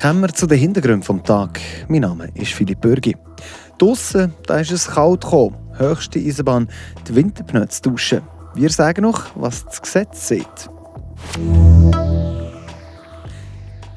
[0.00, 1.62] Kommen wir zu den Hintergründen des Tages.
[1.88, 3.14] Mein Name ist Philipp Bürgi.
[3.76, 5.56] Draussen da ist es kalt gekommen.
[5.76, 6.68] Höchste Eisenbahn,
[7.06, 8.22] die Winterpneu zu duschen.
[8.54, 10.70] Wir sagen noch, was das Gesetz sieht.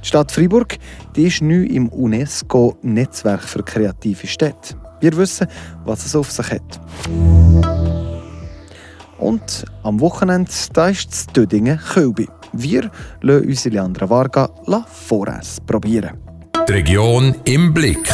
[0.02, 0.77] Die Stadt Freiburg
[1.16, 4.75] die ist neu im UNESCO-Netzwerk für kreative Städte.
[4.99, 5.47] Wir wissen,
[5.85, 6.81] was es auf sich hat.
[9.17, 12.27] Und am Wochenende da ist es Dödingen Kölbi.
[12.54, 12.91] Wir
[13.21, 14.50] lassen unsere Leandra Varga
[14.87, 16.18] Voress probieren.
[16.68, 18.07] Die Region im Blick.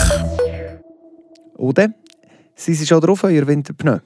[1.58, 1.90] Oder?
[2.56, 4.00] Sie sind schon drauf, euer Winterpneu?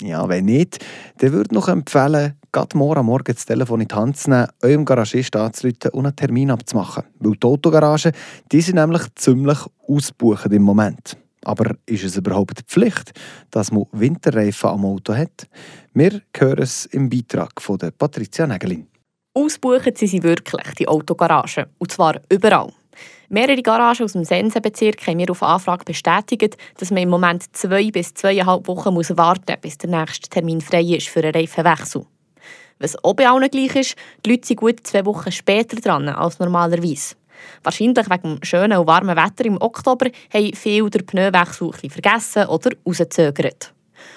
[0.00, 0.78] Ja, wenn nicht,
[1.18, 4.30] dann würde ich noch empfehlen, gerade morgen am Morgen das Telefon in die Hand zu
[4.30, 7.04] nehmen, eurem Garagisten anzurufen und einen Termin abzumachen.
[7.18, 8.12] Weil die Autogaragen,
[8.50, 11.16] die sind nämlich ziemlich ausgebucht im Moment.
[11.44, 13.12] Aber ist es überhaupt Pflicht,
[13.50, 15.48] dass man Winterreifen am Auto hat?
[15.94, 18.89] Wir hören es im Beitrag von der Patricia Nägelin.
[19.32, 21.66] Ausbuchen sie sie wirklich, die Autogaragen.
[21.78, 22.72] Und zwar überall.
[23.28, 27.92] Mehrere Garagen aus dem Sensenbezirk haben mir auf Anfrage bestätigt, dass man im Moment zwei
[27.92, 32.06] bis zweieinhalb Wochen muss warten muss, bis der nächste Termin frei ist für einen Reifenwechsel.
[32.80, 33.94] Was auch bei allen gleich ist,
[34.26, 37.14] die Leute sind gut zwei Wochen später dran als normalerweise.
[37.62, 42.70] Wahrscheinlich wegen dem schönen und warmen Wetter im Oktober haben viele den Pneuwechsel vergessen oder
[42.84, 43.72] rausgezögert.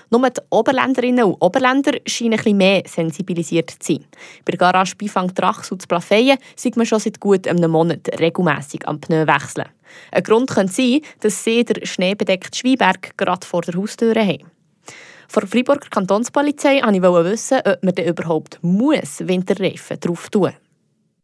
[0.10, 4.06] Nur die Oberländerinnen und Oberländer scheinen etwas mehr sensibilisiert zu sein.
[4.46, 9.00] Bei Garage Bifang Drachs und Plafeyen sieht man schon seit gut einem Monat regelmässig am
[9.00, 9.70] Pneu wechseln.
[10.12, 14.52] Ein Grund könnte sein, dass sie der schneebedeckte Schweinberg gerade vor der Haustür haben.
[15.28, 20.52] Von der Freiburger Kantonspolizei wollte ich wissen, ob man denn überhaupt muss Winterreifen drauf tun.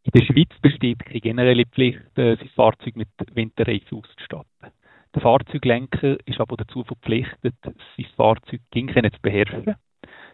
[0.02, 4.72] In der Schweiz besteht keine generelle Pflicht, äh, sein Fahrzeug mit Winterreifen auszustatten.
[5.14, 9.74] Der Fahrzeuglenker ist aber dazu verpflichtet, sein Fahrzeug ging zu beherrschen.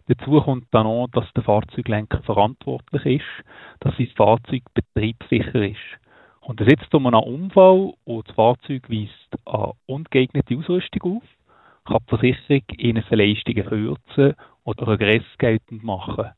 [0.09, 3.47] Dazu kommt dann auch, dass der Fahrzeuglenker verantwortlich ist,
[3.81, 5.99] dass sein Fahrzeug betriebssicher ist.
[6.41, 11.23] Und es jetzt um einen Unfall und das Fahrzeug weist eine ungeeignete Ausrüstung auf,
[11.87, 14.35] kann die Versicherung ihnen Leistungen kürzen
[14.65, 16.31] oder Regress geltend machen.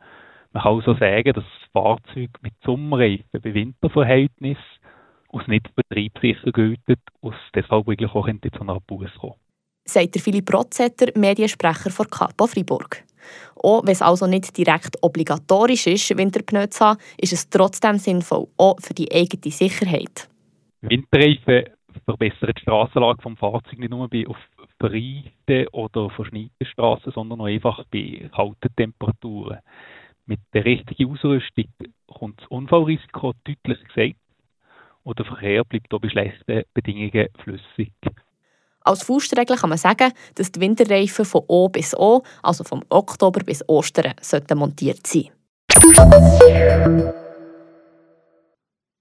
[0.52, 4.62] Man kann also sagen, dass das Fahrzeug mit Sommerreifen bei Winterverhältnissen
[5.32, 6.80] als nicht betriebssicher gilt
[7.20, 9.34] und deshalb eigentlich auch zu einer Buße kommen.
[9.84, 13.04] Sagt der Philipp Rotzetter, Mediensprecher von Kapo Fribourg.
[13.56, 18.48] Auch wenn es also nicht direkt obligatorisch ist, Winterpneu zu haben, ist es trotzdem sinnvoll,
[18.56, 20.28] auch für die eigene Sicherheit.
[20.82, 21.64] Winterreifen
[22.04, 24.36] verbessern die Strassenlage des Fahrzeugs nicht nur bei auf
[24.80, 29.58] verreisten oder verschneiten Straßen, sondern auch einfach bei kalten Temperaturen.
[30.26, 31.66] Mit der richtigen Ausrüstung
[32.06, 34.20] kommt das Unfallrisiko deutlich gesenkt
[35.08, 37.92] und der Verkehr bleibt auch bei schlechten Bedingungen flüssig.
[38.82, 43.40] Als Faustregel kann man sagen, dass die Winterreifen von O bis O, also vom Oktober
[43.40, 45.30] bis Ostern, sollten montiert sein.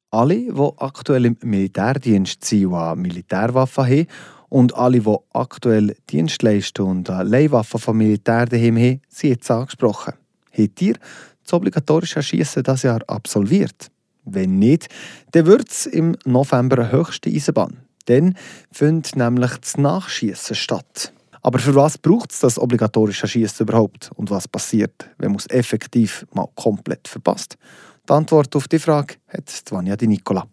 [0.09, 4.07] Alle, die aktuell im Militärdienst sind und Militärwaffen haben,
[4.50, 10.13] und alle, die aktuell Dienst leisten und Leihwaffen vom Militär daheim haben, sind jetzt angesprochen.
[10.57, 10.95] Habt ihr
[11.44, 13.91] das obligatorische Schießen das Jahr absolviert?
[14.29, 14.89] Wenn nicht,
[15.31, 17.77] dann wird es im November eine höchste Eisenbahn.
[18.05, 18.35] Dann
[18.71, 21.13] findet nämlich das Nachschießen statt.
[21.41, 24.11] Aber für was braucht es das obligatorische Schießen überhaupt?
[24.15, 27.57] Und was passiert, wenn man es effektiv mal komplett verpasst?
[28.07, 30.45] Die Antwort auf die Frage hat Vanja Di Nicola.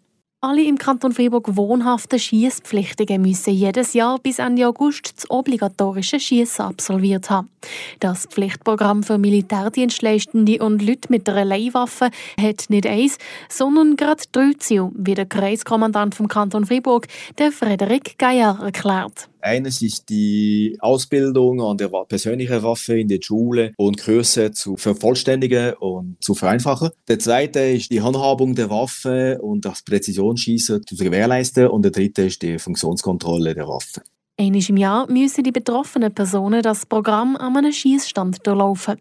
[0.46, 6.66] Alle im Kanton Freiburg wohnhaften Schießpflichtigen müssen jedes Jahr bis Ende August das obligatorische Schießen
[6.66, 7.48] absolviert haben.
[7.98, 13.16] Das Pflichtprogramm für Militärdienstleistende und Leute mit einer Leihwaffe hat nicht eins,
[13.48, 17.06] sondern gerade drei Ziele, wie der Kreiskommandant vom Kanton Freiburg,
[17.38, 19.30] der Frederik Geier, erklärt.
[19.44, 25.74] Eines ist die Ausbildung an der persönlichen Waffe in der Schule und Kurse zu vervollständigen
[25.74, 26.88] und zu vereinfachen.
[27.08, 31.66] Der zweite ist die Handhabung der Waffe und das Präzisionsschießen zu gewährleisten.
[31.66, 34.00] Und der dritte ist die Funktionskontrolle der Waffe.
[34.36, 39.00] Einmal im Jahr müssen die betroffenen Personen das Programm an einem Schießstand durchlaufen.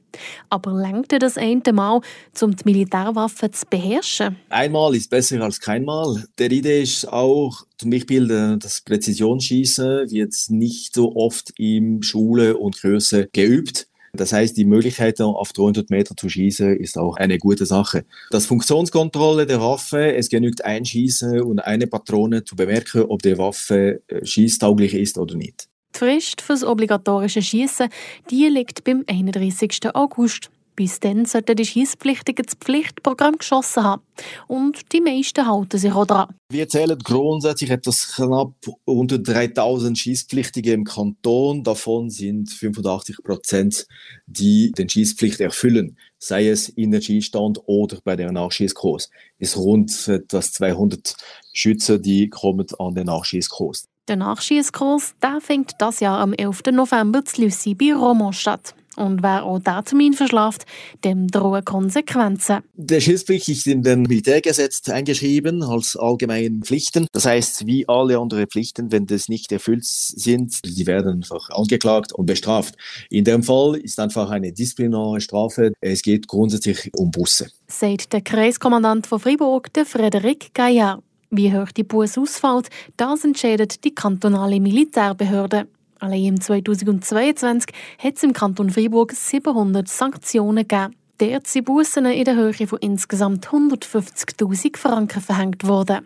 [0.52, 2.02] Aber lenkt das eine Mal,
[2.40, 4.36] um die Militärwaffe zu beherrschen?
[4.50, 6.24] Einmal ist besser als keinmal.
[6.38, 12.56] Der Idee ist auch, zum Beispiel äh, das Präzisionsschießen wird nicht so oft in Schule
[12.56, 13.88] und Kurse geübt.
[14.16, 18.06] Das heißt, die Möglichkeit, auf 300 Meter zu schießen, ist auch eine gute Sache.
[18.30, 23.36] Das Funktionskontrolle der Waffe, es genügt ein Schießen und eine Patrone zu bemerken, ob die
[23.40, 25.68] Waffe äh, schießtauglich ist oder nicht.
[25.96, 27.90] Die Frist für das obligatorische Schießen
[28.30, 29.96] liegt beim 31.
[29.96, 30.52] August.
[30.76, 34.02] Bis dann sollten die Schiesspflichtigen das Pflichtprogramm geschossen haben.
[34.48, 36.36] Und die meisten halten sich auch daran.
[36.50, 38.54] Wir zählen grundsätzlich etwas knapp
[38.86, 41.64] unter 3000 Schießpflichtige im Kanton.
[41.64, 43.88] Davon sind 85 Prozent,
[44.26, 49.10] die den Schießpflicht erfüllen, sei es in der Schießstand oder bei der Nachschießkurs.
[49.38, 51.16] Es ist rund etwas 200
[51.54, 53.88] Schütze, die kommen an den Nachschießkurs.
[54.10, 56.64] Der Nachschießkurs der fängt das Jahr am 11.
[56.74, 58.76] November zu Lucy bei Romont statt.
[58.98, 60.66] Und wer auch diesen Termin verschlaft,
[61.06, 62.60] dem drohen Konsequenzen.
[62.74, 67.08] Der Schießpflicht ist in den Militärgesetz eingeschrieben als allgemeine Pflichten.
[67.14, 72.14] Das heißt, wie alle anderen Pflichten, wenn das nicht erfüllt sind, die werden einfach angeklagt
[72.14, 72.76] und bestraft.
[73.10, 75.72] In dem Fall ist einfach eine disziplinare Strafe.
[75.80, 77.50] Es geht grundsätzlich um Busse.
[77.68, 81.02] Sagt der Kreiskommandant von Fribourg, der Frederik Gaillard.
[81.36, 85.68] Wie hoch die Busse ausfällt, das entscheidet die kantonale Militärbehörde.
[85.98, 90.94] Allein im 2022 hat es im Kanton Freiburg 700 Sanktionen gegeben.
[91.18, 96.06] Dort sind Bussen in der Höhe von insgesamt 150.000 Franken verhängt worden.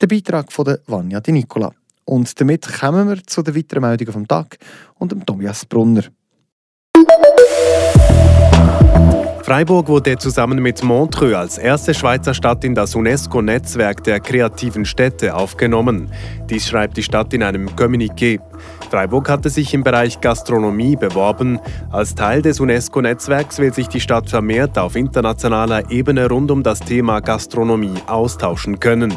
[0.00, 1.72] Der Beitrag von der Vanja Di Nicola.
[2.04, 4.58] Und damit kommen wir zu den weiteren Meldungen vom Tag
[4.94, 6.04] und dem Tobias Brunner.
[9.48, 15.34] Freiburg wurde zusammen mit Montreux als erste Schweizer Stadt in das UNESCO-Netzwerk der kreativen Städte
[15.34, 16.12] aufgenommen.
[16.50, 18.40] Dies schreibt die Stadt in einem Kommuniqué.
[18.90, 21.60] Freiburg hatte sich im Bereich Gastronomie beworben.
[21.90, 26.80] Als Teil des UNESCO-Netzwerks will sich die Stadt vermehrt auf internationaler Ebene rund um das
[26.80, 29.14] Thema Gastronomie austauschen können.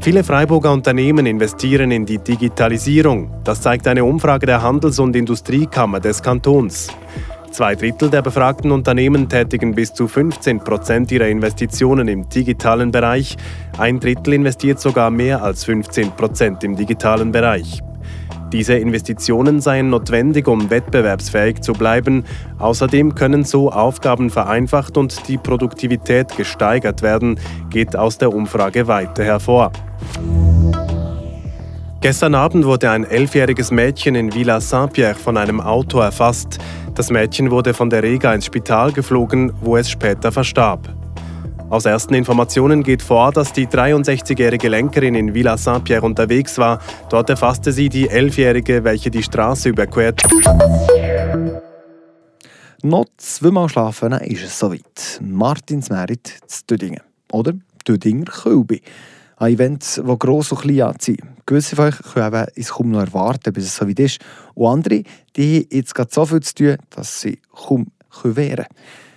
[0.00, 3.30] Viele Freiburger Unternehmen investieren in die Digitalisierung.
[3.42, 6.88] Das zeigt eine Umfrage der Handels- und Industriekammer des Kantons.
[7.52, 13.36] Zwei Drittel der befragten Unternehmen tätigen bis zu 15 Prozent ihrer Investitionen im digitalen Bereich.
[13.76, 17.82] Ein Drittel investiert sogar mehr als 15 Prozent im digitalen Bereich.
[18.52, 22.24] Diese Investitionen seien notwendig, um wettbewerbsfähig zu bleiben.
[22.58, 27.38] Außerdem können so Aufgaben vereinfacht und die Produktivität gesteigert werden,
[27.68, 29.72] geht aus der Umfrage weiter hervor.
[32.02, 36.58] Gestern Abend wurde ein elfjähriges Mädchen in Villa Saint-Pierre von einem Auto erfasst.
[36.96, 40.92] Das Mädchen wurde von der Rega ins Spital geflogen, wo es später verstarb.
[41.70, 46.80] Aus ersten Informationen geht vor, dass die 63-jährige Lenkerin in Villa Saint-Pierre unterwegs war.
[47.08, 50.24] Dort erfasste sie die 11-jährige, welche die Straße überquert.
[52.82, 55.20] Noch zweimal schlafen, ist es soweit.
[55.20, 57.02] Martins Merit zu Düdingen.
[57.30, 57.52] Oder
[57.86, 58.82] Düdinger Kölbi.
[59.42, 61.20] Ein Event, das gross und klein anzieht.
[61.46, 64.20] Gewisse von euch können es kaum noch erwarten, bis es so weit ist.
[64.54, 65.02] Und andere,
[65.34, 67.88] die haben jetzt gerade so viel zu tun, dass sie kaum
[68.22, 68.66] wehren können.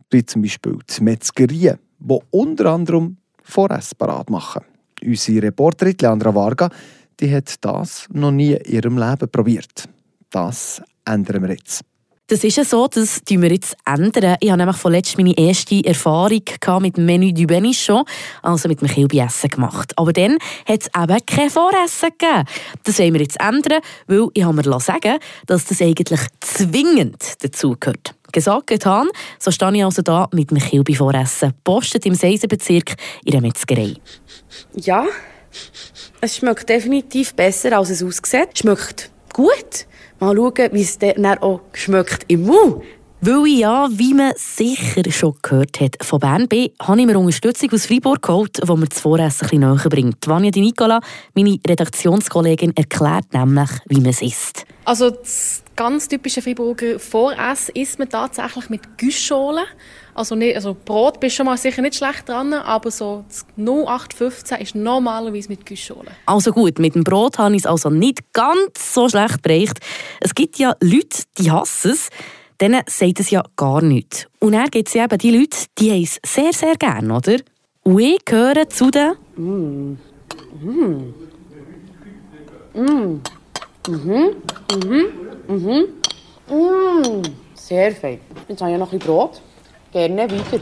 [0.10, 4.64] Wie zum Beispiel die Metzgerien, die unter anderem Voress parat machen.
[5.04, 6.72] Unsere Reporterin Leandra Varga
[7.20, 9.88] die hat das noch nie in ihrem Leben probiert.
[10.32, 11.84] Das ändern wir jetzt.
[12.28, 14.38] Das ist ja so, das tun wir jetzt ändern.
[14.40, 16.42] Ich habe nämlich vorletzt meine erste Erfahrung
[16.82, 18.04] mit dem Menü du Benichon,
[18.42, 19.94] also mit dem Kilbeessen gemacht.
[19.96, 22.46] Aber dann hat es eben kein Voressen gegeben.
[22.84, 28.16] Das wollen wir jetzt ändern, weil ich habe mir sagen dass das eigentlich zwingend dazugehört.
[28.32, 29.08] Gesagt, getan,
[29.38, 33.94] so stehe ich also da mit dem Kilbi-Voressen, postet im Seisenbezirk in der Metzgerei.
[34.74, 35.06] Ja,
[36.22, 38.50] es schmeckt definitiv besser, als es aussieht.
[38.52, 39.86] Es schmeckt gut
[40.20, 42.84] mal schauen, wie es dann auch schmeckt im Mund.
[43.22, 47.18] Weil ich ja, wie man sicher schon gehört hat, von Bern bin, habe ich mir
[47.18, 50.28] Unterstützung aus Freiburg geholt, die mir das Voressen ein näher bringt.
[50.28, 51.00] Vanja Di Nicola,
[51.34, 54.66] meine Redaktionskollegin, erklärt nämlich, wie man es isst.
[54.84, 59.66] Also das ganz typische Freiburger Voressen isst man tatsächlich mit Güschschalen.
[60.16, 63.26] Also, nicht, also Brot bist schon mal sicher nicht schlecht dran, aber so
[63.58, 66.08] 0815 ist normalerweise mit Güschschalen.
[66.26, 69.80] Also gut, mit dem Brot habe ich es also nicht ganz so schlecht bereicht.
[70.22, 72.10] Es gibt ja Leute, die hassen es.
[72.62, 74.28] Denen sagt es ja gar nichts.
[74.40, 77.36] Und dann gibt es ja eben die Leute, die haben es sehr, sehr gerne, oder?
[77.84, 79.12] Und ich gehöre zu den...
[79.36, 79.98] Mm.
[80.64, 81.14] Mm.
[82.74, 83.22] Mm.
[83.90, 84.36] Mhm.
[84.72, 85.06] Mhm.
[85.48, 85.88] Mhm.
[86.50, 87.22] Mm.
[87.54, 88.20] Sehr fein.
[88.48, 89.42] Jetzt habe ich noch ein bisschen Brot.
[89.96, 90.62] Gerne weiter.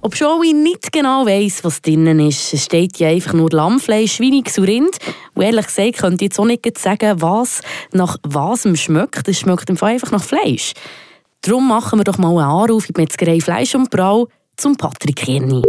[0.00, 2.54] Obwohl ich nicht genau weiss, was drinnen ist.
[2.54, 4.96] Es steht ja einfach nur Lammfleisch, Schweiniges und Rind.
[5.34, 7.62] Und ehrlich gesagt könnte ich jetzt auch nicht sagen, was
[7.92, 9.26] nach was schmeckt.
[9.26, 10.74] Es schmeckt einfach nach Fleisch.
[11.42, 15.16] Darum machen wir doch mal einen Anruf in die Metzgerei Fleisch und Brau zum Patrick
[15.16, 15.64] Kirni.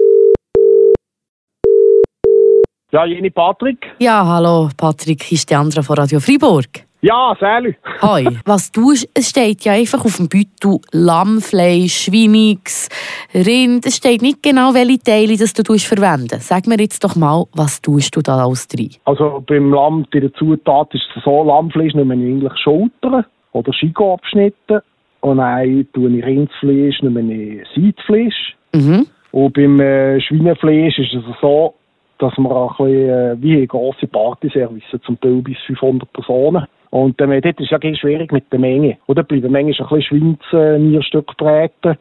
[2.91, 3.84] Ja, Jenny Patrick.
[3.98, 6.67] Ja, hallo, Patrick, hier ist der andere von Radio Freiburg.
[7.03, 7.75] Ja, salut.
[8.03, 8.25] Hoi.
[8.46, 12.89] Was du, es steht ja einfach auf dem Beutel Lammfleisch, Schweiniges,
[13.34, 13.88] Rind.
[13.88, 17.81] Es steht nicht genau, welche Teile das du verwenden Sag mir jetzt doch mal, was
[17.81, 18.91] tust du da alles drin?
[19.05, 23.74] Also beim Lamm, bei der Zutat ist es so, Lammfleisch nehmen wir eigentlich Schultern oder
[23.74, 24.84] Schigo-Abschnitte
[25.22, 28.55] Und dann tue ich Rindsfleisch, nehme ich Seitfleisch.
[28.75, 29.08] Mhm.
[29.31, 31.74] Und beim äh, Schweinefleisch ist es so,
[32.22, 36.66] dass wir auch ein bisschen, äh, wie grosse Partyservice, zum Teil bis 500 Personen.
[36.92, 38.98] Und ähm, dort ist es ja ein bisschen schwierig mit der Menge.
[39.08, 41.98] Oder bei der Menge ist ein bisschen Schweinsnierstück braten.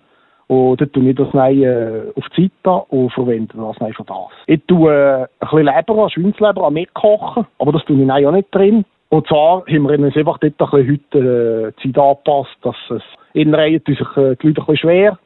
[0.48, 4.04] Und dann tue ich das dann, äh, auf die Seite und verwende das dann für
[4.04, 4.30] das.
[4.46, 8.52] Ich tue äh, ein bisschen Leber, Schweinsleber an mitkochen, aber das tue ich auch nicht
[8.52, 8.84] drin.
[9.10, 12.76] Und zwar haben wir uns einfach dort ein bisschen heute äh, die Zeit angepasst, dass
[12.90, 15.18] es in Reihen sich äh, die Leute ein bisschen schwer.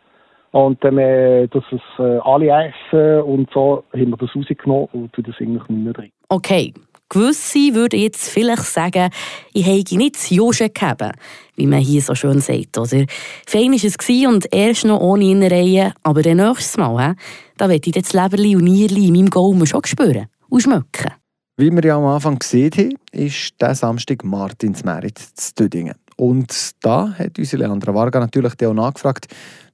[0.54, 5.12] Und dann, äh, dass es äh, alle essen und so, haben wir das rausgenommen und
[5.12, 6.11] tun das eigentlich nicht mehr drin.
[6.28, 6.73] Okay.
[7.08, 9.11] Gewisse würden jetzt vielleicht sagen,
[9.52, 11.11] ich hätte nicht das Joschen gegeben,
[11.56, 12.78] wie man hier so schön sagt.
[12.78, 13.04] Oder?
[13.46, 17.14] Fein war es und erst noch ohne Innereien, aber dann nächstes Mal, he,
[17.56, 21.14] da werde ich das Leberli und Nierli in meinem Gaumen schon spüren und schmecken.
[21.56, 25.94] Wie wir ja am Anfang gesehen haben, ist der Samstag Martinsmerit zu Dödingen.
[26.16, 29.26] Und da hat unsere Leandra Varga natürlich auch nachgefragt,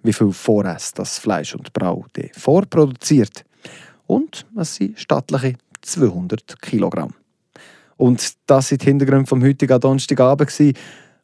[0.02, 3.44] wie viel Vorrest das Fleisch und Brau vorproduziert.
[4.06, 7.14] Und was sind stattliche 200 Kilogramm.
[7.96, 10.50] Und das sind die Hintergründe vom heutigen Donnerstagabend.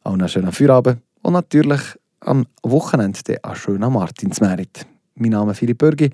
[0.03, 1.81] Auch einen schönen Feierabend und natürlich
[2.21, 4.85] am Wochenende einen schönen Martinsmerit.
[5.15, 6.11] Mein Name ist Philipp Bürgi.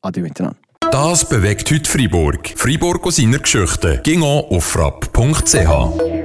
[0.00, 0.58] Adieu miteinander.
[0.90, 2.54] Das bewegt heute Freiburg.
[2.56, 4.00] Freiburg aus seiner Geschichte.
[4.02, 6.17] Ging auf frapp.ch.